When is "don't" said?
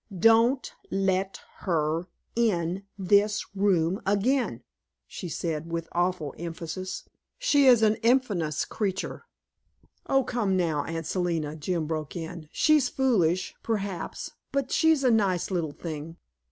0.19-0.73